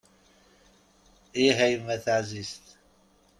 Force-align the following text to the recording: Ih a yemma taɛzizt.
Ih 1.43 1.57
a 1.63 1.67
yemma 1.71 1.95
taɛzizt. 2.03 2.65